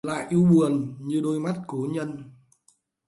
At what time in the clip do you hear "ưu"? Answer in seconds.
0.31-0.45